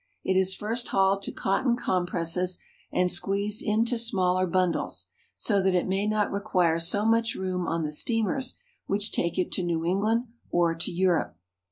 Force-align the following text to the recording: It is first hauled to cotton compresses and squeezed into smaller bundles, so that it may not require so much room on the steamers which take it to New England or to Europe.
It 0.23 0.35
is 0.35 0.55
first 0.55 0.87
hauled 0.87 1.21
to 1.21 1.31
cotton 1.31 1.77
compresses 1.77 2.57
and 2.91 3.11
squeezed 3.11 3.61
into 3.61 3.99
smaller 3.99 4.47
bundles, 4.47 5.09
so 5.35 5.61
that 5.61 5.75
it 5.75 5.87
may 5.87 6.07
not 6.07 6.31
require 6.31 6.79
so 6.79 7.05
much 7.05 7.35
room 7.35 7.67
on 7.67 7.83
the 7.83 7.91
steamers 7.91 8.55
which 8.87 9.11
take 9.11 9.37
it 9.37 9.51
to 9.51 9.63
New 9.63 9.85
England 9.85 10.25
or 10.49 10.73
to 10.73 10.91
Europe. 10.91 11.37